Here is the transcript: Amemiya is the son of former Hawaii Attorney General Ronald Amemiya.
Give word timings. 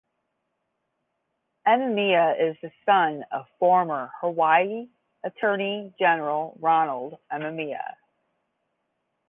Amemiya 1.67 2.33
is 2.41 2.57
the 2.63 2.71
son 2.87 3.23
of 3.31 3.45
former 3.59 4.09
Hawaii 4.19 4.89
Attorney 5.23 5.93
General 5.99 6.57
Ronald 6.59 7.19
Amemiya. 7.31 7.97